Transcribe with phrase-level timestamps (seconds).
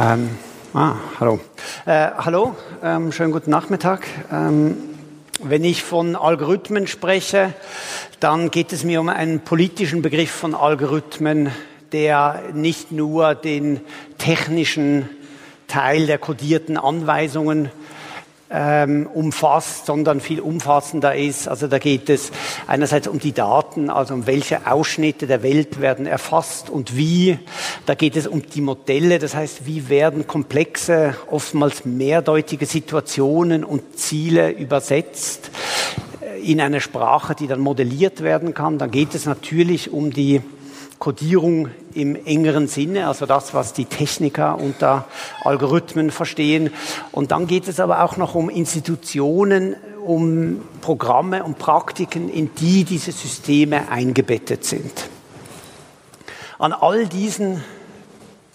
[0.00, 0.30] Ähm,
[0.74, 1.40] ah, hallo.
[1.84, 2.54] Äh, hallo,
[2.84, 4.06] ähm, schönen guten Nachmittag.
[4.30, 4.76] Ähm,
[5.42, 7.52] wenn ich von Algorithmen spreche,
[8.20, 11.50] dann geht es mir um einen politischen Begriff von Algorithmen,
[11.90, 13.80] der nicht nur den
[14.18, 15.08] technischen
[15.66, 17.68] Teil der kodierten Anweisungen
[18.50, 21.48] ähm, umfasst, sondern viel umfassender ist.
[21.48, 22.30] Also da geht es
[22.66, 27.38] einerseits um die Daten, also um welche Ausschnitte der Welt werden erfasst und wie.
[27.86, 33.98] Da geht es um die Modelle, das heißt, wie werden komplexe, oftmals mehrdeutige Situationen und
[33.98, 35.50] Ziele übersetzt
[36.42, 38.78] in eine Sprache, die dann modelliert werden kann.
[38.78, 40.40] Dann geht es natürlich um die
[40.98, 45.06] Codierung im engeren Sinne, also das, was die Techniker unter
[45.44, 46.70] Algorithmen verstehen.
[47.12, 52.84] Und dann geht es aber auch noch um Institutionen, um Programme und Praktiken, in die
[52.84, 55.08] diese Systeme eingebettet sind.
[56.58, 57.62] An all diesen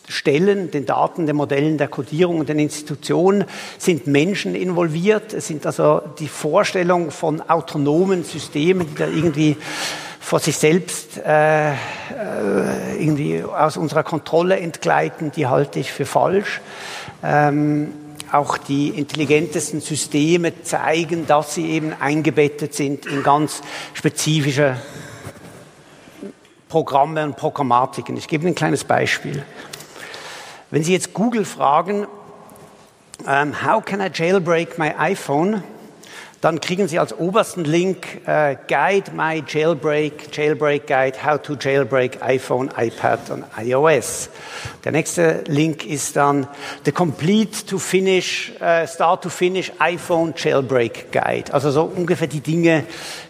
[0.10, 3.46] Stellen, den Daten, den Modellen, der Codierung und den Institutionen
[3.78, 5.34] sind Menschen involviert.
[5.34, 9.56] Es sind also die Vorstellung von autonomen Systemen, die da irgendwie
[10.24, 11.76] vor sich selbst äh, äh,
[12.98, 16.62] irgendwie aus unserer Kontrolle entgleiten, die halte ich für falsch.
[17.22, 17.94] Ähm,
[18.32, 23.62] auch die intelligentesten Systeme zeigen, dass sie eben eingebettet sind in ganz
[23.94, 24.78] spezifische
[26.70, 28.16] Programme und Programmatiken.
[28.16, 29.44] Ich gebe Ihnen ein kleines Beispiel.
[30.72, 35.64] Wenn Sie jetzt Google fragen, um, ähm, how can I jailbreak my iPhone?
[36.44, 42.22] Dann kriegen Sie als obersten Link äh, Guide My Jailbreak, Jailbreak Guide, How to Jailbreak
[42.22, 44.30] iPhone, iPad und iOS.
[44.84, 46.46] Der nächste Link ist dann
[46.84, 51.54] The Complete to Finish, äh, Start to Finish iPhone Jailbreak Guide.
[51.54, 52.84] Also so ungefähr die Dinge,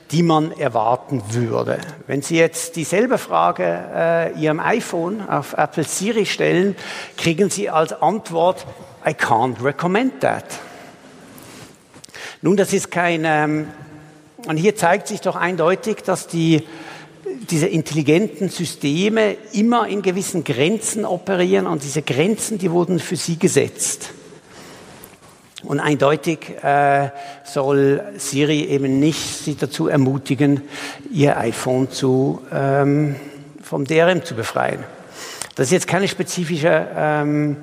[0.10, 1.78] die man erwarten würde.
[2.08, 3.64] Wenn Sie jetzt dieselbe Frage
[3.94, 6.76] äh, Ihrem iPhone auf Apple Siri stellen,
[7.16, 8.66] kriegen Sie als Antwort
[9.06, 10.46] I can't recommend that.
[12.46, 13.68] Nun, das ist kein, ähm,
[14.48, 16.64] und hier zeigt sich doch eindeutig, dass die,
[17.50, 23.40] diese intelligenten Systeme immer in gewissen Grenzen operieren und diese Grenzen, die wurden für sie
[23.40, 24.10] gesetzt.
[25.64, 27.12] Und eindeutig äh,
[27.46, 30.64] soll Siri eben nicht sie dazu ermutigen,
[31.14, 33.16] ihr iPhone zu, ähm,
[33.62, 34.84] vom DRM zu befreien.
[35.56, 37.56] Das ist jetzt keine spezifische ähm,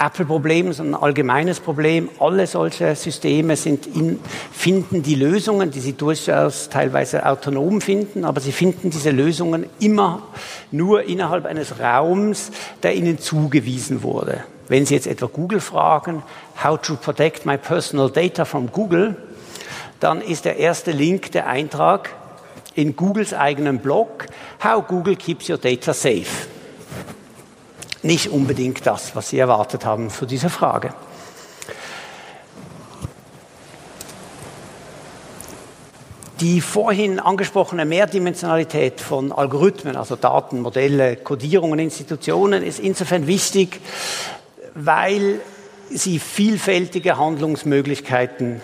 [0.00, 2.08] Apple-Problem, sondern ein allgemeines Problem.
[2.18, 4.18] Alle solche Systeme sind in,
[4.50, 10.22] finden die Lösungen, die sie durchaus teilweise autonom finden, aber sie finden diese Lösungen immer
[10.70, 12.50] nur innerhalb eines Raums,
[12.82, 14.44] der ihnen zugewiesen wurde.
[14.68, 16.22] Wenn Sie jetzt etwa Google fragen,
[16.64, 19.16] how to protect my personal data from Google,
[19.98, 22.10] dann ist der erste Link der Eintrag
[22.74, 24.26] in Googles eigenem Blog,
[24.64, 26.46] how Google keeps your data safe
[28.02, 30.94] nicht unbedingt das, was Sie erwartet haben für diese Frage.
[36.40, 43.80] Die vorhin angesprochene Mehrdimensionalität von Algorithmen, also Daten, Modelle, Codierungen, Institutionen, ist insofern wichtig,
[44.74, 45.40] weil
[45.90, 48.62] sie vielfältige Handlungsmöglichkeiten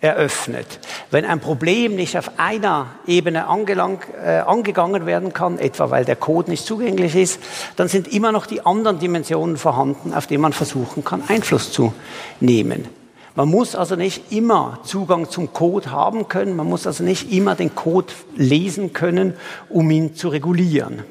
[0.00, 0.78] eröffnet.
[1.10, 6.16] Wenn ein Problem nicht auf einer Ebene angelang, äh, angegangen werden kann, etwa weil der
[6.16, 7.40] Code nicht zugänglich ist,
[7.76, 11.92] dann sind immer noch die anderen Dimensionen vorhanden, auf die man versuchen kann, Einfluss zu
[12.40, 12.86] nehmen.
[13.34, 17.54] Man muss also nicht immer Zugang zum Code haben können, man muss also nicht immer
[17.54, 19.34] den Code lesen können,
[19.68, 21.04] um ihn zu regulieren.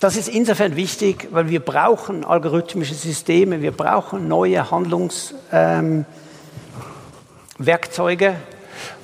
[0.00, 6.06] Das ist insofern wichtig, weil wir brauchen algorithmische Systeme, wir brauchen neue Handlungswerkzeuge,
[8.26, 8.36] ähm,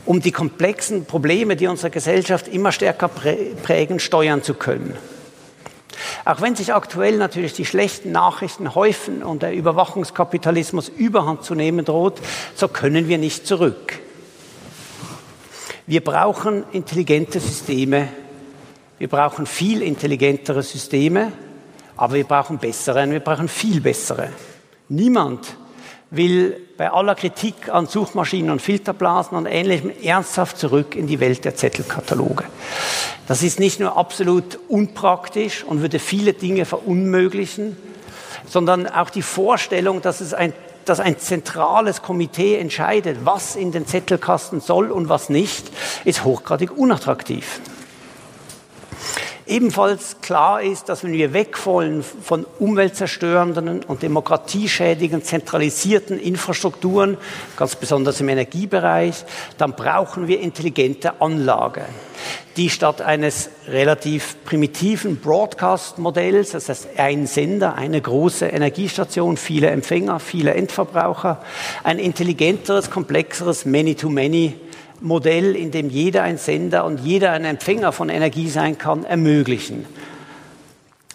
[0.07, 4.97] um die komplexen Probleme, die unsere Gesellschaft immer stärker prägen, steuern zu können.
[6.25, 11.85] Auch wenn sich aktuell natürlich die schlechten Nachrichten häufen und der Überwachungskapitalismus überhand zu nehmen
[11.85, 12.23] droht,
[12.55, 13.99] so können wir nicht zurück.
[15.87, 18.09] Wir brauchen intelligente Systeme,
[18.99, 21.33] wir brauchen viel intelligentere Systeme,
[21.97, 24.31] aber wir brauchen bessere und wir brauchen viel bessere.
[24.89, 25.57] Niemand
[26.11, 31.45] will bei aller Kritik an Suchmaschinen und Filterblasen und Ähnlichem ernsthaft zurück in die Welt
[31.45, 32.45] der Zettelkataloge.
[33.27, 37.77] Das ist nicht nur absolut unpraktisch und würde viele Dinge verunmöglichen,
[38.47, 40.53] sondern auch die Vorstellung, dass es ein
[40.85, 45.69] dass ein zentrales Komitee entscheidet, was in den Zettelkasten soll und was nicht,
[46.05, 47.61] ist hochgradig unattraktiv.
[49.49, 57.17] Ebenfalls klar ist, dass wenn wir weg wollen von umweltzerstörenden und demokratieschädigenden zentralisierten Infrastrukturen,
[57.57, 59.25] ganz besonders im Energiebereich,
[59.57, 61.85] dann brauchen wir intelligente Anlagen,
[62.57, 70.19] die statt eines relativ primitiven Broadcast-Modells, das heißt ein Sender, eine große Energiestation, viele Empfänger,
[70.19, 71.41] viele Endverbraucher,
[71.85, 74.55] ein intelligenteres, komplexeres Many-to-Many
[75.01, 79.87] Modell, in dem jeder ein Sender und jeder ein Empfänger von Energie sein kann, ermöglichen.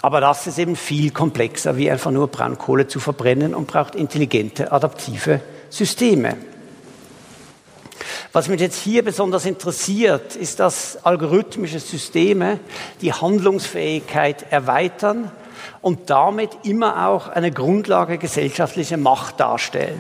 [0.02, 4.72] Aber das ist eben viel komplexer, wie einfach nur Braunkohle zu verbrennen und braucht intelligente,
[4.72, 6.38] adaptive Systeme.
[8.34, 12.60] Was mich jetzt hier besonders interessiert, ist, dass algorithmische Systeme
[13.02, 15.30] die Handlungsfähigkeit erweitern
[15.82, 20.00] und damit immer auch eine Grundlage gesellschaftlicher Macht darstellen.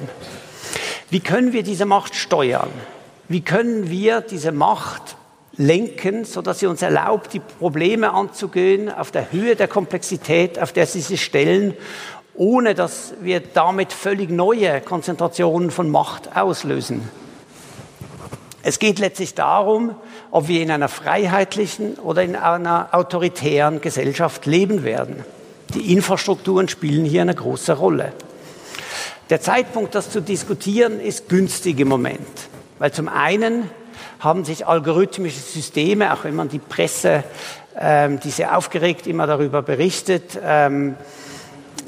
[1.10, 2.69] Wie können wir diese Macht steuern?
[3.28, 5.16] Wie können wir diese Macht
[5.56, 10.88] lenken, sodass sie uns erlaubt, die Probleme anzugehen auf der Höhe der Komplexität, auf der
[10.88, 11.76] sie sich stellen,
[12.34, 17.10] ohne dass wir damit völlig neue Konzentrationen von Macht auslösen.
[18.64, 19.96] Es geht letztlich darum,
[20.30, 25.26] ob wir in einer freiheitlichen oder in einer autoritären Gesellschaft leben werden.
[25.74, 28.14] Die Infrastrukturen spielen hier eine große Rolle.
[29.30, 32.28] Der Zeitpunkt, das zu diskutieren, ist günstig im Moment.
[32.81, 33.69] Weil zum einen
[34.18, 37.24] haben sich algorithmische Systeme, auch wenn man die Presse,
[37.80, 40.95] ähm, die sehr aufgeregt immer darüber berichtet, ähm,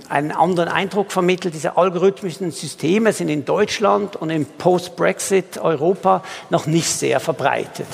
[0.08, 1.56] einen anderen Eindruck vermittelt.
[1.56, 7.88] Diese algorithmischen Systeme sind in Deutschland und im Post-Brexit-Europa noch nicht sehr verbreitet.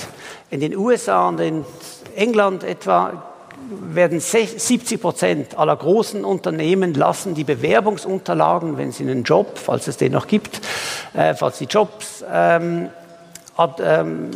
[0.50, 1.64] In den USA und in
[2.16, 3.29] England etwa
[3.68, 9.96] werden 70 Prozent aller großen Unternehmen lassen die Bewerbungsunterlagen, wenn sie einen Job, falls es
[9.96, 10.60] den noch gibt,
[11.14, 12.90] äh, falls die Jobs ähm,
[13.56, 14.30] ad, ähm,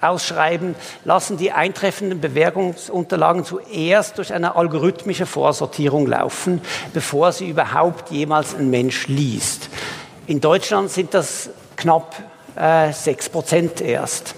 [0.00, 0.74] ausschreiben,
[1.04, 6.60] lassen die eintreffenden Bewerbungsunterlagen zuerst durch eine algorithmische Vorsortierung laufen,
[6.92, 9.68] bevor sie überhaupt jemals ein Mensch liest.
[10.26, 12.16] In Deutschland sind das knapp
[12.56, 14.34] äh, 6 Prozent erst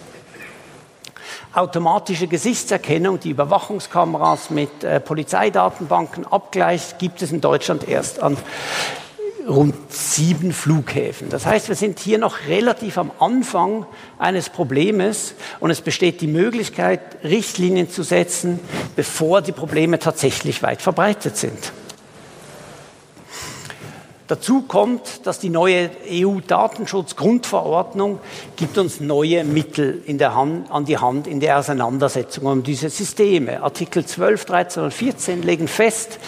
[1.54, 8.36] automatische Gesichtserkennung, die Überwachungskameras mit äh, Polizeidatenbanken abgleicht, gibt es in Deutschland erst an
[9.48, 11.28] rund sieben Flughäfen.
[11.28, 13.86] Das heißt, wir sind hier noch relativ am Anfang
[14.18, 18.58] eines Problems und es besteht die Möglichkeit, Richtlinien zu setzen,
[18.96, 21.72] bevor die Probleme tatsächlich weit verbreitet sind.
[24.26, 28.20] Dazu kommt, dass die neue EU-Datenschutzgrundverordnung
[28.56, 32.88] gibt uns neue Mittel in der Hand, an die Hand in der Auseinandersetzung um diese
[32.88, 33.62] Systeme.
[33.62, 36.18] Artikel 12, 13 und 14 legen fest,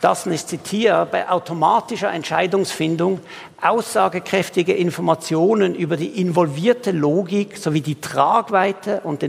[0.00, 3.20] dass, ich zitiere, bei automatischer Entscheidungsfindung
[3.60, 9.22] aussagekräftige Informationen über die involvierte Logik sowie die Tragweite und,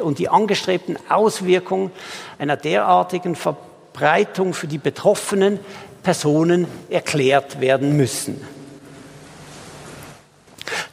[0.00, 1.90] und die angestrebten Auswirkungen
[2.38, 5.60] einer derartigen Verbreitung für die Betroffenen
[6.04, 8.40] Personen erklärt werden müssen.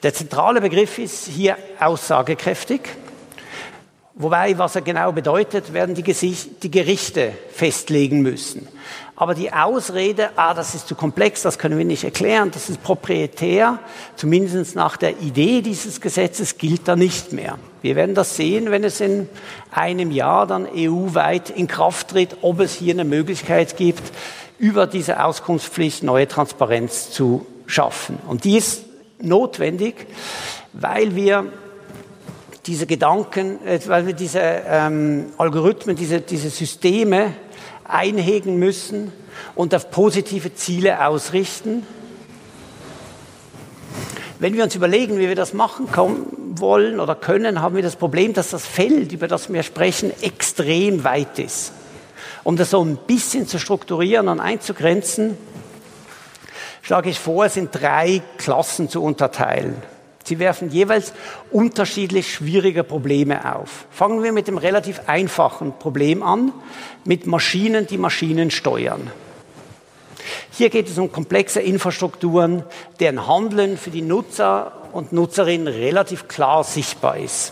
[0.02, 2.82] Der zentrale Begriff ist hier aussagekräftig.
[4.14, 8.68] Wobei, was er genau bedeutet, werden die, Gesicht, die, Gerichte festlegen müssen.
[9.16, 12.84] Aber die Ausrede, ah, das ist zu komplex, das können wir nicht erklären, das ist
[12.84, 13.80] proprietär,
[14.18, 17.58] zumindest nach der Idee dieses Gesetzes, gilt da nicht mehr.
[17.82, 19.30] Wir werden das sehen, wenn es in
[19.72, 24.04] einem Jahr dann EU-weit in Kraft tritt, ob es hier eine Möglichkeit gibt,
[24.58, 28.20] über diese Auskunftspflicht neue Transparenz zu schaffen.
[28.28, 28.84] Und die ist
[29.22, 30.08] notwendig,
[30.74, 31.46] weil wir
[32.66, 37.34] diese Gedanken, äh, weil wir diese ähm, Algorithmen, diese, diese Systeme
[37.84, 39.12] einhegen müssen
[39.56, 41.86] und auf positive Ziele ausrichten.
[44.40, 45.88] Wenn wir uns überlegen, wie wir das machen
[46.56, 51.04] wollen oder können, haben wir das Problem, dass das Feld, über das wir sprechen, extrem
[51.04, 51.74] weit ist.
[52.44, 55.38] Um das so ein bisschen zu strukturieren und einzugrenzen,
[56.82, 59.76] schlage ich vor, es sind drei Klassen zu unterteilen.
[60.32, 61.12] Sie werfen jeweils
[61.52, 63.86] unterschiedlich schwierige Probleme auf.
[63.92, 66.54] Fangen wir mit dem relativ einfachen Problem an,
[67.04, 69.12] mit Maschinen, die Maschinen steuern.
[70.52, 72.64] Hier geht es um komplexe Infrastrukturen,
[73.02, 77.52] deren Handeln für die Nutzer und Nutzerinnen relativ klar sichtbar ist.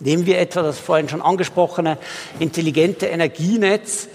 [0.00, 1.98] Nehmen wir etwa das vorhin schon angesprochene
[2.40, 4.08] intelligente Energienetz,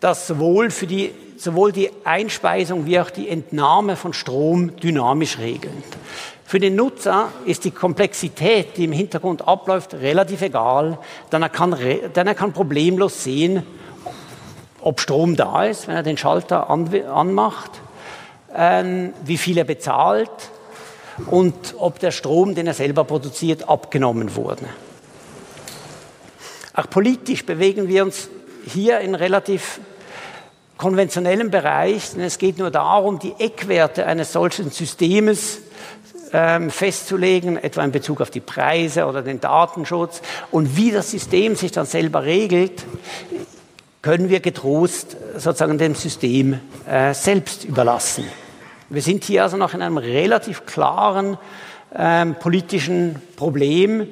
[0.00, 5.84] das sowohl, für die, sowohl die Einspeisung wie auch die Entnahme von Strom dynamisch regelt.
[6.48, 10.96] Für den Nutzer ist die Komplexität, die im Hintergrund abläuft, relativ egal,
[11.30, 11.76] denn er kann,
[12.16, 13.64] denn er kann problemlos sehen,
[14.80, 17.72] ob Strom da ist, wenn er den Schalter an, anmacht,
[18.54, 18.82] äh,
[19.26, 20.30] wie viel er bezahlt
[21.26, 24.64] und ob der Strom, den er selber produziert, abgenommen wurde.
[26.72, 28.30] Auch politisch bewegen wir uns
[28.64, 29.80] hier in relativ
[30.78, 35.58] konventionellem Bereich, denn es geht nur darum, die Eckwerte eines solchen Systems
[36.32, 40.22] ähm, festzulegen, etwa in Bezug auf die Preise oder den Datenschutz.
[40.50, 42.84] Und wie das System sich dann selber regelt,
[44.02, 48.24] können wir getrost sozusagen dem System äh, selbst überlassen.
[48.88, 51.36] Wir sind hier also noch in einem relativ klaren
[51.94, 54.08] ähm, politischen Problem.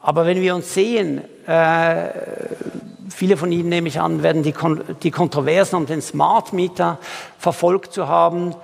[0.00, 2.10] Aber wenn wir uns sehen, äh,
[3.08, 6.98] viele von Ihnen nehme ich an, werden die, Kon die Kontroversen um den Smart Meter
[7.38, 8.54] verfolgt zu haben,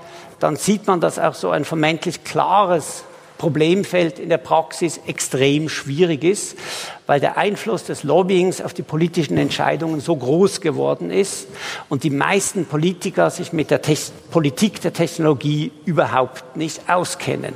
[0.41, 3.05] dann sieht man, dass auch so ein vermeintlich klares
[3.41, 6.59] Problemfeld in der Praxis extrem schwierig ist,
[7.07, 11.49] weil der Einfluss des Lobbyings auf die politischen Entscheidungen so groß geworden ist
[11.89, 13.97] und die meisten Politiker sich mit der Te
[14.31, 17.55] Politik der Technologie überhaupt nicht auskennen.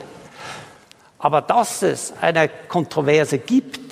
[1.19, 3.84] Aber dass es eine Kontroverse gibt,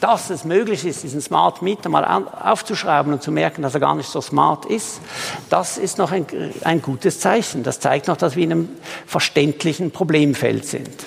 [0.00, 3.94] dass es möglich ist, diesen Smart Meter mal aufzuschrauben und zu merken, dass er gar
[3.94, 5.00] nicht so smart ist,
[5.48, 6.26] das ist noch ein,
[6.64, 7.62] ein gutes Zeichen.
[7.62, 8.68] Das zeigt noch, dass wir in einem
[9.06, 11.06] verständlichen Problemfeld sind.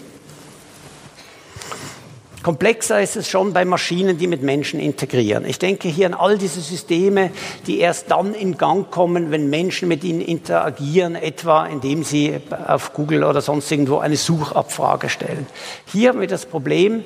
[2.41, 5.43] Komplexer ist es schon bei Maschinen, die mit Menschen integrieren.
[5.43, 7.31] Ich denke hier an all diese Systeme,
[7.67, 12.93] die erst dann in Gang kommen, wenn Menschen mit ihnen interagieren, etwa indem sie auf
[12.93, 15.47] Google oder sonst irgendwo eine Suchabfrage stellen.
[15.91, 17.03] Hier haben wir das Problem,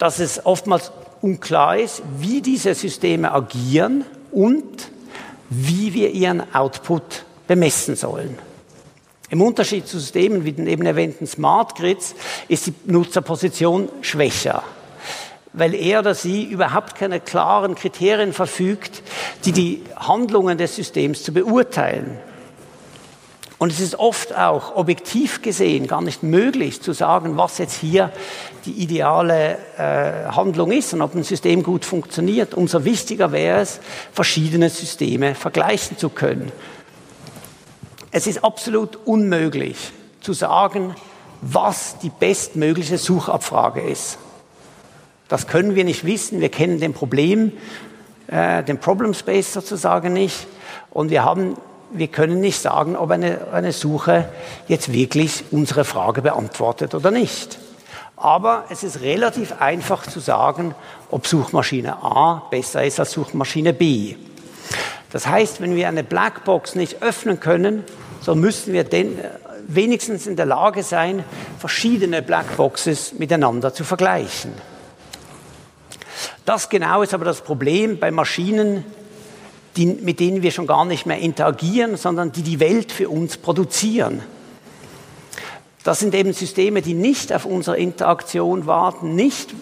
[0.00, 0.90] dass es oftmals
[1.20, 4.90] unklar ist, wie diese Systeme agieren und
[5.50, 8.38] wie wir ihren Output bemessen sollen.
[9.28, 12.14] Im Unterschied zu Systemen wie den eben erwähnten Smart Grids
[12.48, 14.62] ist die Nutzerposition schwächer,
[15.52, 19.02] weil er oder sie überhaupt keine klaren Kriterien verfügt,
[19.44, 22.18] die die Handlungen des Systems zu beurteilen
[23.60, 28.10] und es ist oft auch objektiv gesehen gar nicht möglich zu sagen, was jetzt hier
[28.64, 32.54] die ideale äh, Handlung ist und ob ein System gut funktioniert.
[32.54, 33.80] Umso wichtiger wäre es,
[34.12, 36.50] verschiedene Systeme vergleichen zu können.
[38.10, 40.94] Es ist absolut unmöglich zu sagen,
[41.42, 44.16] was die bestmögliche Suchabfrage ist.
[45.28, 46.40] Das können wir nicht wissen.
[46.40, 47.52] Wir kennen den Problem,
[48.28, 50.46] äh, den Problem Space sozusagen nicht.
[50.90, 51.58] Und wir haben
[51.92, 54.28] wir können nicht sagen, ob eine, eine Suche
[54.68, 57.58] jetzt wirklich unsere Frage beantwortet oder nicht.
[58.16, 60.74] Aber es ist relativ einfach zu sagen,
[61.10, 64.16] ob Suchmaschine A besser ist als Suchmaschine B.
[65.10, 67.84] Das heißt, wenn wir eine Blackbox nicht öffnen können,
[68.20, 69.18] so müssen wir denn
[69.66, 71.24] wenigstens in der Lage sein,
[71.58, 74.52] verschiedene Blackboxes miteinander zu vergleichen.
[76.44, 78.84] Das genau ist aber das Problem bei Maschinen,
[79.76, 83.36] die, mit denen wir schon gar nicht mehr interagieren, sondern die die Welt für uns
[83.36, 84.22] produzieren.
[85.84, 89.54] Das sind eben Systeme, die nicht auf unsere Interaktion warten, nicht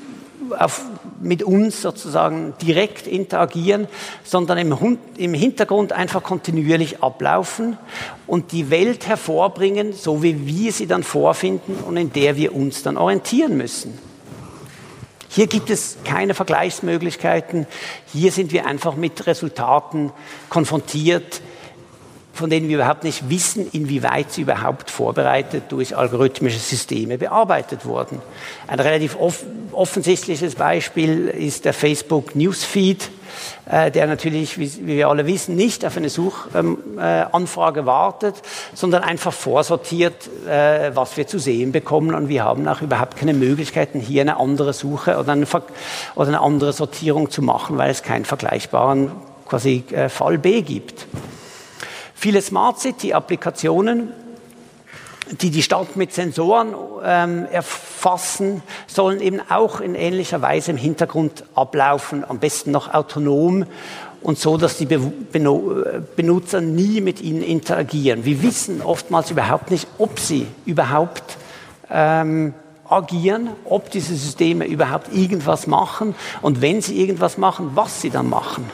[0.59, 0.83] auf,
[1.21, 3.87] mit uns sozusagen direkt interagieren,
[4.25, 7.77] sondern im, im Hintergrund einfach kontinuierlich ablaufen
[8.27, 12.83] und die Welt hervorbringen, so wie wir sie dann vorfinden und in der wir uns
[12.83, 14.08] dann orientieren müssen.
[15.29, 17.67] Hier gibt es keine Vergleichsmöglichkeiten.
[18.13, 20.13] Hier sind wir einfach mit Resultaten
[20.49, 21.43] konfrontiert,
[22.33, 28.23] von denen wir überhaupt nicht wissen, inwieweit sie überhaupt vorbereitet durch algorithmische Systeme bearbeitet wurden.
[28.67, 33.11] Ein relativ off offensichtliches Beispiel ist der Facebook Newsfeed,
[33.71, 38.37] äh, der natürlich, wie, wie, wir alle wissen, nicht auf eine Suchanfrage ähm, äh, wartet,
[38.75, 42.15] sondern einfach vorsortiert, äh, was wir zu sehen bekommen.
[42.15, 45.47] Und wir haben auch überhaupt keine Möglichkeiten, hier eine andere Suche oder eine,
[46.15, 49.13] oder eine andere Sortierung zu machen, weil es keinen vergleichbaren
[49.47, 51.07] quasi äh, Fall B gibt.
[52.15, 54.13] Viele Smart City-Applikationen
[55.41, 61.45] die die Stadt mit Sensoren ähm, erfassen, sollen eben auch in ähnlicher Weise im Hintergrund
[61.55, 63.67] ablaufen, am besten noch autonom
[64.21, 68.25] und so, dass die Benutzer nie mit ihnen interagieren.
[68.25, 71.37] Wir wissen oftmals überhaupt nicht, ob sie überhaupt
[71.91, 72.55] ähm,
[72.89, 78.29] agieren, ob diese Systeme überhaupt irgendwas machen und wenn sie irgendwas machen, was sie dann
[78.29, 78.69] machen.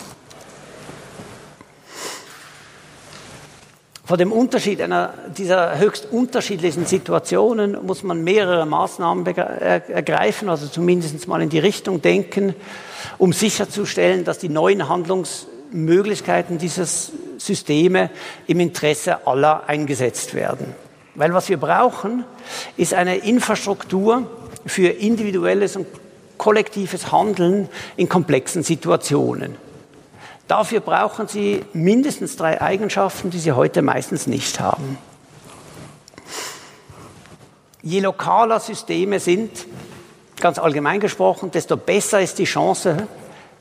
[4.07, 11.27] Vor dem Unterschied einer dieser höchst unterschiedlichen Situationen muss man mehrere Maßnahmen ergreifen, also zumindest
[11.27, 12.55] mal in die Richtung denken,
[13.17, 16.85] um sicherzustellen, dass die neuen Handlungsmöglichkeiten dieser
[17.39, 18.11] Systeme
[18.47, 20.75] im Interesse aller eingesetzt werden.
[21.15, 22.25] Weil was wir brauchen,
[22.77, 24.29] ist eine Infrastruktur
[24.67, 25.87] für individuelles und
[26.37, 29.57] kollektives Handeln in komplexen Situationen.
[30.49, 34.99] Dafür brauchen Sie mindestens drei Eigenschaften, die Sie heute meistens nicht haben.
[37.83, 39.67] Je lokaler Systeme sind,
[40.41, 43.09] ganz allgemein gesprochen, desto besser ist die Chance,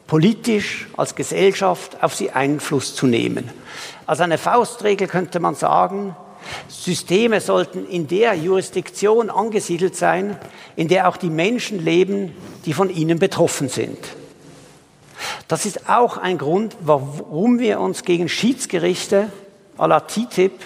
[0.08, 3.50] politisch als Gesellschaft auf sie Einfluss zu nehmen.
[4.06, 6.16] Als eine Faustregel könnte man sagen,
[6.68, 10.38] Systeme sollten in der Jurisdiktion angesiedelt sein,
[10.76, 12.36] in der auch die Menschen leben,
[12.66, 13.98] die von ihnen betroffen sind.
[15.48, 19.30] Das ist auch ein Grund, warum wir uns gegen Schiedsgerichte
[19.78, 20.60] à la TTIP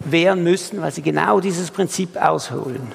[0.00, 2.92] wehren müssen, weil sie genau dieses Prinzip ausholen.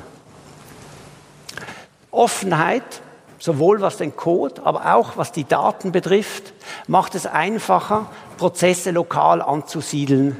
[2.11, 3.01] Offenheit
[3.39, 6.53] sowohl was den Code, aber auch was die Daten betrifft,
[6.87, 10.35] macht es einfacher, Prozesse lokal anzusiedeln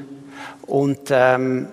[0.62, 1.68] und ähm,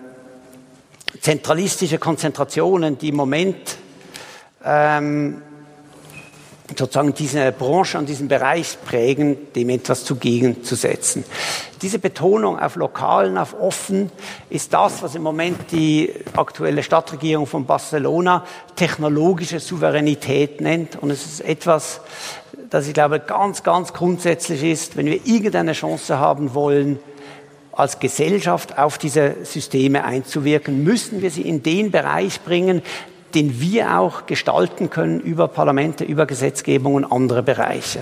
[1.21, 3.77] zentralistische Konzentrationen, die im Moment
[4.63, 5.41] ähm,
[6.69, 11.23] sozusagen diese Branche und diesen Bereich prägen, dem etwas zugegen zu setzen.
[11.81, 14.11] Diese Betonung auf Lokalen, auf Offen
[14.49, 18.45] ist das, was im Moment die aktuelle Stadtregierung von Barcelona
[18.75, 21.01] technologische Souveränität nennt.
[21.01, 22.01] Und es ist etwas,
[22.69, 26.99] das ich glaube ganz, ganz grundsätzlich ist, wenn wir irgendeine Chance haben wollen,
[27.71, 32.81] als Gesellschaft auf diese Systeme einzuwirken, müssen wir sie in den Bereich bringen,
[33.33, 37.99] den wir auch gestalten können über Parlamente, über Gesetzgebung und andere Bereiche.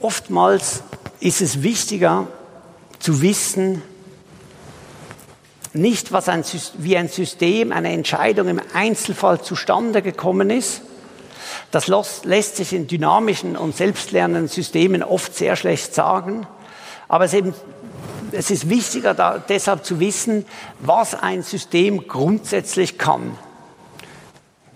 [0.00, 0.82] Oftmals
[1.20, 2.26] ist es wichtiger
[2.98, 3.82] zu wissen,
[5.72, 6.42] nicht, was ein,
[6.78, 10.82] wie ein System, eine Entscheidung im Einzelfall zustande gekommen ist.
[11.70, 11.88] Das
[12.24, 16.46] lässt sich in dynamischen und selbstlernenden Systemen oft sehr schlecht sagen.
[17.08, 17.54] Aber es ist eben
[18.32, 20.44] es ist wichtiger da, deshalb zu wissen,
[20.80, 23.36] was ein System grundsätzlich kann.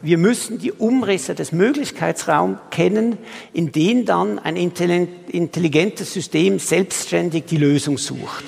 [0.03, 3.19] Wir müssen die Umrisse des Möglichkeitsraums kennen,
[3.53, 8.45] in denen dann ein intelligentes System selbstständig die Lösung sucht.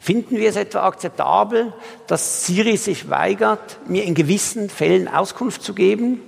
[0.00, 1.72] Finden wir es etwa akzeptabel,
[2.08, 6.20] dass Siri sich weigert, mir in gewissen Fällen Auskunft zu geben?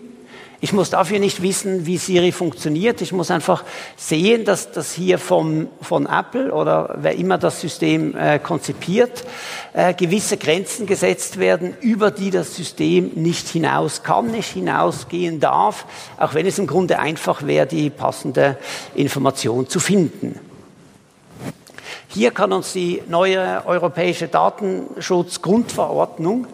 [0.64, 3.00] Ich muss dafür nicht wissen, wie Siri funktioniert.
[3.00, 3.64] Ich muss einfach
[3.96, 9.24] sehen, dass das hier vom, von Apple oder wer immer das System äh, konzipiert,
[9.72, 15.84] äh, gewisse Grenzen gesetzt werden, über die das System nicht hinaus kann, nicht hinausgehen darf,
[16.16, 18.56] auch wenn es im Grunde einfach wäre, die passende
[18.94, 20.38] Information zu finden.
[22.06, 26.46] Hier kann uns die neue europäische Datenschutzgrundverordnung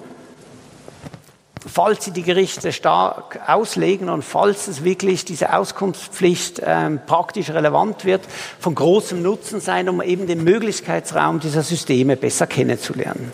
[1.66, 8.04] falls sie die Gerichte stark auslegen und falls es wirklich diese Auskunftspflicht ähm, praktisch relevant
[8.04, 8.22] wird,
[8.60, 13.32] von großem Nutzen sein, um eben den Möglichkeitsraum dieser Systeme besser kennenzulernen.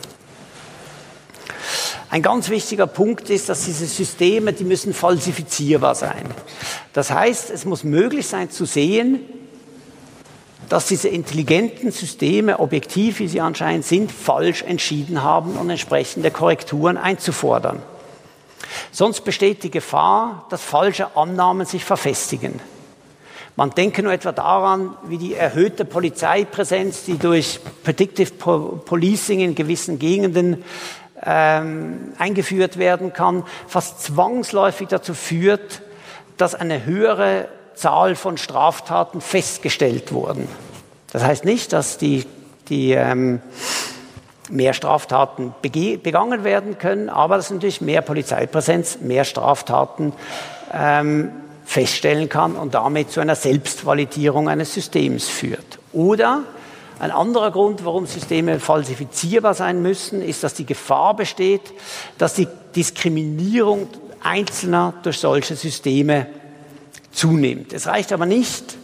[2.10, 6.26] Ein ganz wichtiger Punkt ist, dass diese Systeme, die müssen falsifizierbar sein.
[6.92, 9.20] Das heißt, es muss möglich sein zu sehen,
[10.68, 16.96] dass diese intelligenten Systeme, objektiv wie sie anscheinend sind, falsch entschieden haben und entsprechende Korrekturen
[16.96, 17.82] einzufordern.
[18.92, 22.60] Sonst besteht die Gefahr, dass falsche Annahmen sich verfestigen.
[23.56, 30.00] Man denke nur etwa daran, wie die erhöhte Polizeipräsenz, die durch Predictive Policing in gewissen
[30.00, 30.64] Gegenden
[31.22, 35.82] ähm, eingeführt werden kann, fast zwangsläufig dazu führt,
[36.36, 40.48] dass eine höhere Zahl von Straftaten festgestellt wurden.
[41.12, 42.26] Das heißt nicht, dass die,
[42.68, 43.40] die ähm,
[44.50, 50.12] mehr Straftaten begangen werden können, aber dass natürlich mehr Polizeipräsenz, mehr Straftaten
[50.72, 51.30] ähm,
[51.64, 55.78] feststellen kann und damit zu einer Selbstvalidierung eines Systems führt.
[55.92, 56.42] Oder
[56.98, 61.72] ein anderer Grund, warum Systeme falsifizierbar sein müssen, ist, dass die Gefahr besteht,
[62.18, 63.88] dass die Diskriminierung
[64.22, 66.26] Einzelner durch solche Systeme
[67.12, 67.72] zunimmt.
[67.72, 68.76] Es reicht aber nicht,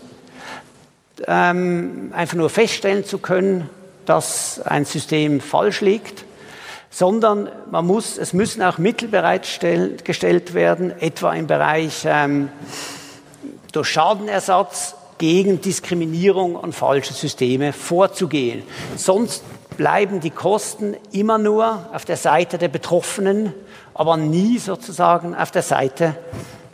[1.27, 3.69] ähm, einfach nur feststellen zu können,
[4.11, 6.25] dass ein System falsch liegt,
[6.91, 12.49] sondern man muss, es müssen auch Mittel bereitgestellt werden, etwa im Bereich ähm,
[13.71, 18.65] durch Schadenersatz gegen Diskriminierung und falsche Systeme vorzugehen.
[18.97, 19.45] Sonst
[19.77, 23.55] bleiben die Kosten immer nur auf der Seite der Betroffenen,
[23.95, 26.17] aber nie sozusagen auf der Seite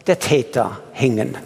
[0.07, 1.37] der Täter hängen.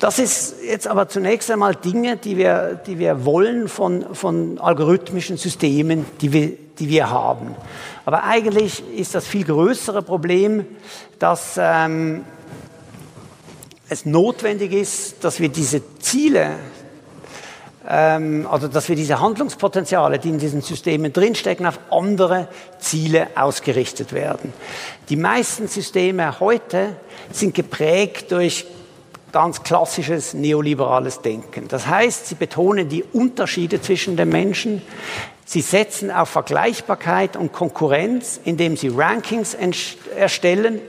[0.00, 5.36] Das ist jetzt aber zunächst einmal Dinge, die wir, die wir wollen von, von algorithmischen
[5.36, 7.54] Systemen, die wir, die wir haben.
[8.06, 10.64] Aber eigentlich ist das viel größere Problem,
[11.18, 12.24] dass ähm,
[13.90, 16.52] es notwendig ist, dass wir diese Ziele,
[17.86, 24.14] ähm, also dass wir diese Handlungspotenziale, die in diesen Systemen drinstecken, auf andere Ziele ausgerichtet
[24.14, 24.54] werden.
[25.10, 26.96] Die meisten Systeme heute
[27.30, 28.64] sind geprägt durch
[29.32, 31.68] ganz klassisches neoliberales Denken.
[31.68, 34.82] Das heißt, sie betonen die Unterschiede zwischen den Menschen,
[35.44, 39.56] sie setzen auf Vergleichbarkeit und Konkurrenz, indem sie Rankings
[40.16, 40.80] erstellen,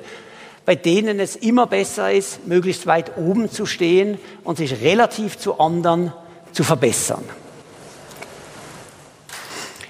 [0.66, 5.60] bei denen es immer besser ist, möglichst weit oben zu stehen und sich relativ zu
[5.60, 6.14] anderen
[6.52, 7.24] zu verbessern.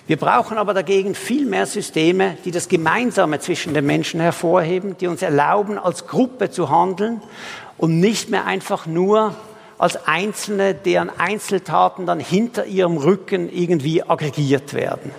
[0.08, 5.08] Wir brauchen aber dagegen viel mehr Systeme, die das Gemeinsame zwischen den Menschen hervorheben, die
[5.08, 7.22] uns erlauben, als Gruppe zu handeln
[7.82, 9.36] und nicht mehr einfach nur
[9.80, 15.12] als Einzelne, deren Einzeltaten dann hinter ihrem Rücken irgendwie aggregiert werden.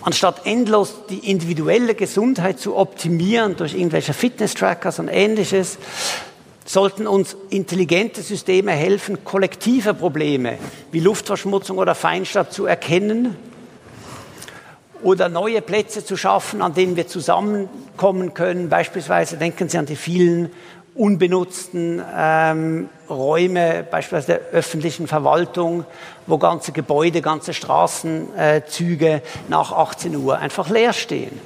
[0.00, 5.78] Anstatt endlos die individuelle Gesundheit zu optimieren durch irgendwelche Fitness-Trackers und ähnliches,
[6.64, 10.56] sollten uns intelligente Systeme helfen, kollektive Probleme
[10.92, 13.36] wie Luftverschmutzung oder Feinstaub zu erkennen
[15.04, 18.68] oder neue Plätze zu schaffen, an denen wir zusammenkommen können.
[18.68, 20.50] Beispielsweise denken Sie an die vielen
[20.94, 25.84] unbenutzten ähm, Räume, beispielsweise der öffentlichen Verwaltung,
[26.26, 31.38] wo ganze Gebäude, ganze Straßenzüge äh, nach 18 Uhr einfach leer stehen.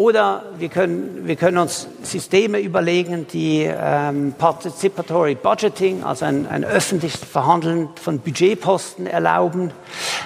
[0.00, 6.64] Oder wir können, wir können uns Systeme überlegen, die ähm, Participatory Budgeting, also ein, ein
[6.64, 9.72] öffentliches Verhandeln von Budgetposten erlauben.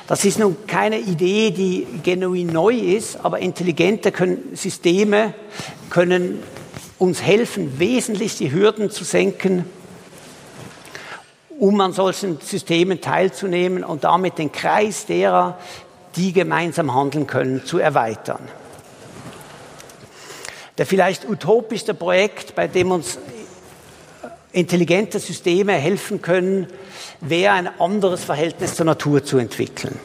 [0.06, 5.34] Das ist nun keine Idee, die genuin neu ist, aber intelligente können, Systeme
[5.90, 6.40] können
[6.98, 9.64] uns helfen, wesentlich die Hürden zu senken,
[11.58, 15.58] um an solchen Systemen teilzunehmen und damit den Kreis derer,
[16.14, 18.48] die gemeinsam handeln können, zu erweitern.
[20.78, 23.18] Der vielleicht utopischste Projekt, bei dem uns
[24.52, 26.66] intelligente Systeme helfen können,
[27.20, 29.98] wäre ein anderes Verhältnis zur Natur zu entwickeln.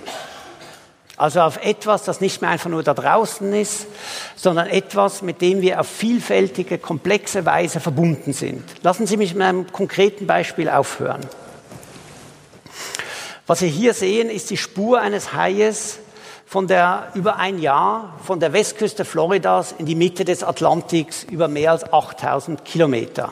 [1.17, 3.87] Also auf etwas, das nicht mehr einfach nur da draußen ist,
[4.37, 8.63] sondern etwas, mit dem wir auf vielfältige, komplexe Weise verbunden sind.
[8.83, 11.21] Lassen Sie mich mit einem konkreten Beispiel aufhören.
[13.47, 15.99] Was Sie hier sehen, ist die Spur eines Haies
[16.49, 21.47] von der, über ein Jahr von der Westküste Floridas in die Mitte des Atlantiks über
[21.47, 23.31] mehr als 8000 Kilometer.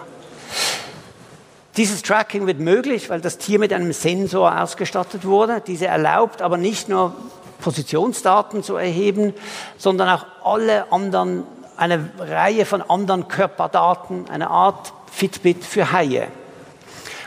[1.78, 5.64] Dieses Tracking wird möglich, weil das Tier mit einem Sensor ausgestattet wurde.
[5.66, 7.16] Diese erlaubt aber nicht nur
[7.60, 9.34] Positionsdaten zu erheben,
[9.80, 11.44] sondern auch alle anderen,
[11.76, 16.28] eine Reihe von anderen Körperdaten, eine Art Fitbit für Haie.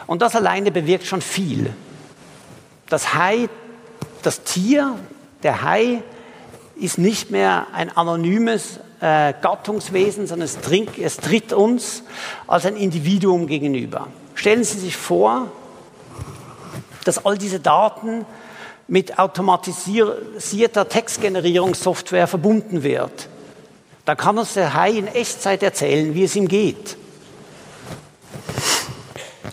[0.07, 1.75] Und das alleine bewirkt schon viel.
[2.89, 3.49] Das Hai,
[4.23, 4.95] das Tier,
[5.43, 6.03] der Hai,
[6.77, 12.03] ist nicht mehr ein anonymes äh, Gattungswesen, sondern es, trink, es tritt uns
[12.47, 14.09] als ein Individuum gegenüber.
[14.35, 15.49] Stellen Sie sich vor,
[17.05, 18.25] dass all diese Daten
[18.89, 23.29] mit automatisierter Textgenerierungssoftware verbunden wird.
[24.05, 26.97] Da kann uns der Hai in Echtzeit erzählen, wie es ihm geht.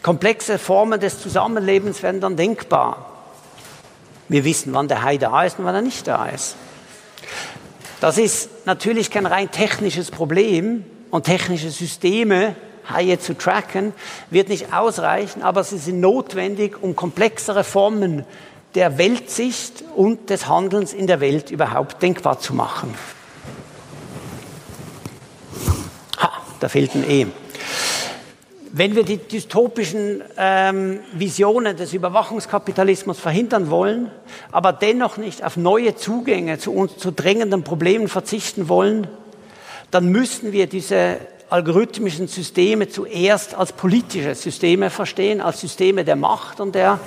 [0.01, 3.16] Komplexe Formen des Zusammenlebens werden dann denkbar.
[4.29, 6.55] Wir wissen, wann der Hai da ist und wann er nicht da ist.
[7.99, 12.55] Das ist natürlich kein rein technisches Problem und technische Systeme,
[12.89, 13.93] Haie zu tracken,
[14.29, 18.23] wird nicht ausreichen, aber sie sind notwendig, um komplexere Formen
[18.75, 22.93] der Weltsicht und des Handelns in der Welt überhaupt denkbar zu machen.
[26.19, 27.27] Ha, da fehlt ein E.
[28.77, 34.11] Wenn wir die dystopischen ähm, Visionen des Überwachungskapitalismus verhindern wollen,
[34.51, 39.07] aber dennoch nicht auf neue Zugänge zu uns zu drängenden Problemen verzichten wollen,
[39.89, 41.17] dann müssen wir diese
[41.49, 46.99] algorithmischen Systeme zuerst als politische Systeme verstehen, als Systeme der Macht und der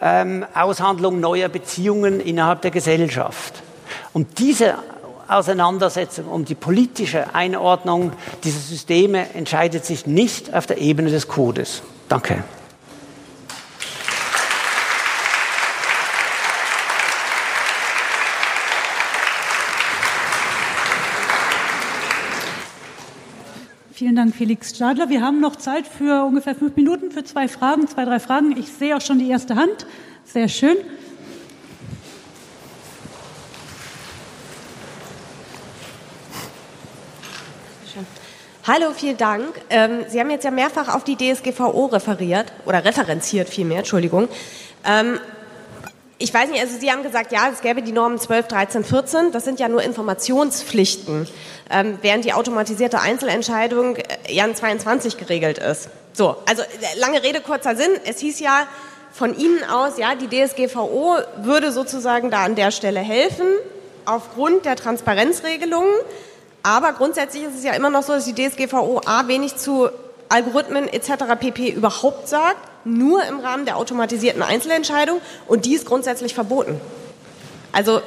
[0.00, 3.64] ähm, Aushandlung neuer Beziehungen innerhalb der Gesellschaft.
[4.12, 4.76] Und diese
[5.28, 11.82] Auseinandersetzung um die politische Einordnung dieser Systeme entscheidet sich nicht auf der Ebene des Codes.
[12.08, 12.44] Danke.
[23.92, 25.08] Vielen Dank, Felix Stadler.
[25.08, 28.56] Wir haben noch Zeit für ungefähr fünf Minuten für zwei Fragen, zwei, drei Fragen.
[28.58, 29.86] Ich sehe auch schon die erste Hand.
[30.24, 30.76] Sehr schön.
[38.66, 39.60] Hallo, vielen Dank.
[39.68, 44.26] Ähm, Sie haben jetzt ja mehrfach auf die DSGVO referiert oder referenziert vielmehr, Entschuldigung.
[44.86, 45.20] Ähm,
[46.16, 49.32] ich weiß nicht, also Sie haben gesagt, ja, es gäbe die Normen 12, 13, 14.
[49.32, 51.28] Das sind ja nur Informationspflichten,
[51.68, 53.98] ähm, während die automatisierte Einzelentscheidung
[54.28, 55.90] ja in 22 geregelt ist.
[56.14, 56.66] So, also äh,
[56.98, 57.90] lange Rede, kurzer Sinn.
[58.06, 58.66] Es hieß ja
[59.12, 63.46] von Ihnen aus, ja, die DSGVO würde sozusagen da an der Stelle helfen,
[64.06, 65.92] aufgrund der Transparenzregelungen.
[66.64, 69.90] Aber grundsätzlich ist es ja immer noch so, dass die DSGVO A wenig zu
[70.30, 71.36] Algorithmen etc.
[71.38, 71.68] pp.
[71.68, 76.80] überhaupt sagt nur im Rahmen der automatisierten Einzelentscheidung und die ist grundsätzlich verboten.
[77.70, 78.00] Also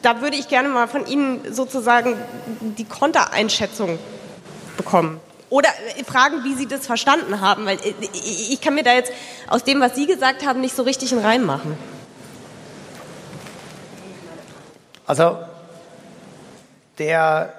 [0.00, 2.16] da würde ich gerne mal von Ihnen sozusagen
[2.78, 3.98] die Kontereinschätzung
[4.76, 5.20] bekommen.
[5.50, 9.12] Oder äh, fragen, wie Sie das verstanden haben, weil äh, ich kann mir da jetzt
[9.48, 11.76] aus dem, was Sie gesagt haben, nicht so richtig einen Reim machen.
[15.06, 15.36] Also
[16.98, 17.52] der,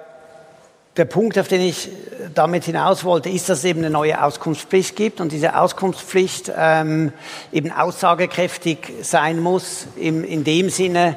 [0.96, 1.90] der Punkt, auf den ich
[2.34, 7.12] damit hinaus wollte, ist, dass es eben eine neue Auskunftspflicht gibt und diese Auskunftspflicht ähm,
[7.52, 11.16] eben aussagekräftig sein muss, im, in dem Sinne,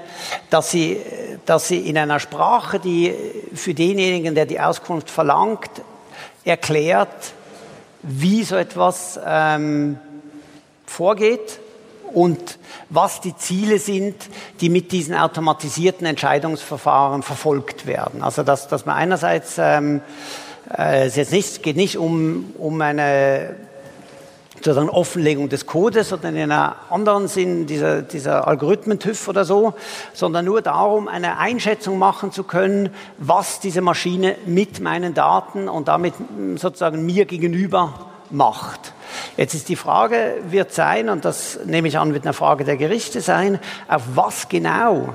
[0.49, 0.99] dass sie,
[1.45, 3.13] dass sie in einer Sprache, die
[3.53, 5.69] für denjenigen, der die Auskunft verlangt,
[6.43, 7.33] erklärt,
[8.01, 9.97] wie so etwas ähm,
[10.85, 11.59] vorgeht
[12.13, 12.57] und
[12.89, 14.15] was die Ziele sind,
[14.61, 18.23] die mit diesen automatisierten Entscheidungsverfahren verfolgt werden.
[18.23, 20.01] Also dass, dass man einerseits ähm,
[20.75, 23.55] äh, es jetzt nicht, geht nicht um, um eine
[24.55, 29.73] sozusagen Offenlegung des Codes, sondern in einem anderen Sinn dieser, dieser Algorithmen-TÜV oder so,
[30.13, 35.87] sondern nur darum, eine Einschätzung machen zu können, was diese Maschine mit meinen Daten und
[35.87, 36.13] damit
[36.55, 37.93] sozusagen mir gegenüber
[38.29, 38.93] macht.
[39.37, 42.77] Jetzt ist die Frage, wird sein, und das nehme ich an, wird eine Frage der
[42.77, 45.13] Gerichte sein, auf was genau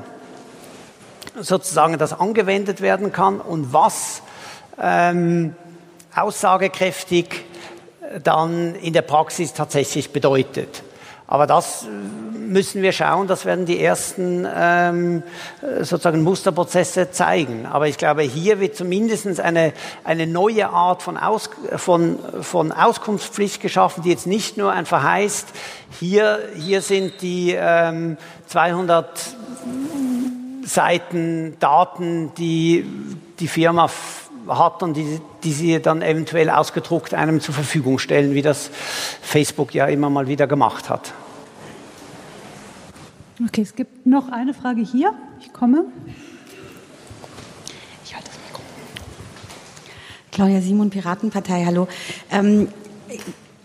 [1.41, 4.23] sozusagen das angewendet werden kann und was
[4.81, 5.55] ähm,
[6.15, 7.45] aussagekräftig
[8.23, 10.83] dann in der Praxis tatsächlich bedeutet.
[11.27, 11.87] Aber das
[12.35, 15.23] müssen wir schauen, das werden die ersten ähm,
[15.81, 17.67] sozusagen Musterprozesse zeigen.
[17.67, 19.73] Aber ich glaube, hier wird zumindest eine,
[20.05, 25.49] eine neue Art von, Aus, von, von Auskunftspflicht geschaffen, die jetzt nicht nur einfach heißt,
[25.99, 29.09] hier, hier sind die ähm, 200
[30.65, 32.87] Seiten Daten, die
[33.39, 33.89] die Firma
[34.49, 38.71] hat und die, die sie dann eventuell ausgedruckt einem zur Verfügung stellen, wie das
[39.23, 41.13] Facebook ja immer mal wieder gemacht hat.
[43.45, 45.13] Okay, es gibt noch eine Frage hier.
[45.41, 45.87] Ich komme.
[48.05, 48.63] Ich halte das Mikro.
[50.31, 51.89] Claudia Simon, Piratenpartei, hallo.
[52.31, 52.69] Ähm,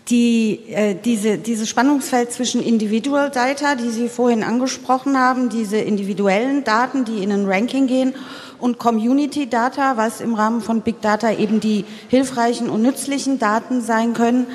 [0.08, 6.64] die, äh, diese, dieses Spannungsfeld zwischen Individual Data, die Sie vorhin angesprochen haben, diese individuellen
[6.64, 8.14] Daten, die in ein Ranking gehen,
[8.60, 13.80] und Community Data, was im Rahmen von Big Data eben die hilfreichen und nützlichen Daten
[13.80, 14.46] sein können.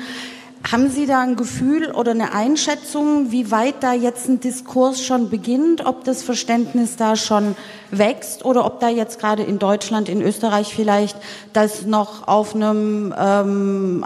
[0.70, 5.30] Haben Sie da ein Gefühl oder eine Einschätzung, wie weit da jetzt ein Diskurs schon
[5.30, 7.54] beginnt, ob das Verständnis da schon
[7.92, 11.16] wächst oder ob da jetzt gerade in Deutschland, in Österreich vielleicht
[11.52, 14.04] das noch auf einem ähm,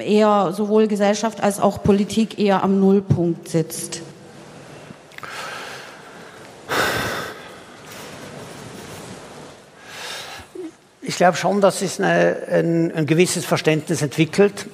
[0.00, 4.00] eher sowohl Gesellschaft als auch Politik eher am Nullpunkt sitzt?
[11.20, 14.68] Glaube schon, dass es eine, ein, ein, gewisses Verständnis entwickelt.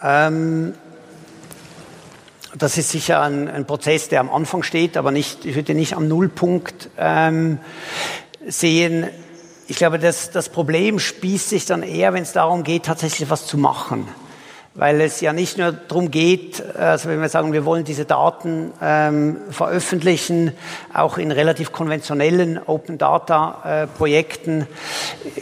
[0.00, 0.74] Ähm,
[2.56, 5.94] das ist sicher ein, ein, Prozess, der am Anfang steht, aber nicht, ich würde nicht
[5.96, 7.58] am Nullpunkt ähm,
[8.46, 9.08] sehen.
[9.66, 13.48] Ich glaube, das, das Problem spießt sich dann eher, wenn es darum geht, tatsächlich was
[13.48, 14.06] zu machen
[14.74, 18.72] weil es ja nicht nur darum geht, also wenn wir sagen, wir wollen diese Daten
[18.80, 20.52] ähm, veröffentlichen,
[20.94, 24.68] auch in relativ konventionellen Open Data äh, Projekten,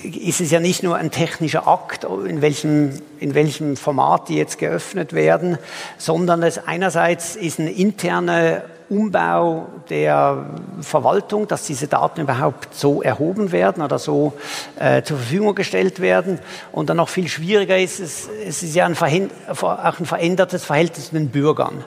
[0.03, 4.59] ist es ja nicht nur ein technischer Akt, in welchem, in welchem Format die jetzt
[4.59, 5.59] geöffnet werden,
[5.99, 10.47] sondern es einerseits ist eine interne Umbau der
[10.81, 14.33] Verwaltung, dass diese Daten überhaupt so erhoben werden oder so
[14.79, 16.39] äh, zur Verfügung gestellt werden.
[16.73, 18.97] Und dann noch viel schwieriger ist es, es ist ja ein,
[19.61, 21.85] auch ein verändertes Verhältnis zu den Bürgern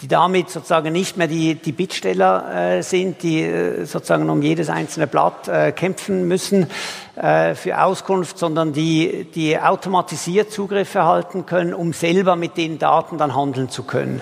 [0.00, 4.70] die damit sozusagen nicht mehr die, die Bittsteller äh, sind, die äh, sozusagen um jedes
[4.70, 6.68] einzelne Blatt äh, kämpfen müssen
[7.16, 13.18] äh, für Auskunft, sondern die, die automatisiert Zugriff erhalten können, um selber mit den Daten
[13.18, 14.20] dann handeln zu können.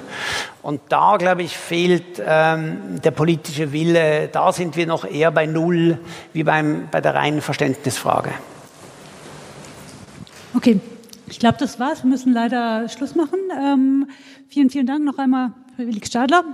[0.63, 4.29] Und da, glaube ich, fehlt ähm, der politische Wille.
[4.29, 5.99] Da sind wir noch eher bei Null
[6.33, 8.31] wie beim, bei der reinen Verständnisfrage.
[10.55, 10.81] Okay,
[11.27, 12.03] ich glaube, das war's.
[12.03, 13.39] Wir müssen leider Schluss machen.
[13.63, 14.09] Ähm,
[14.49, 16.47] vielen, vielen Dank noch einmal Wilkskjærland.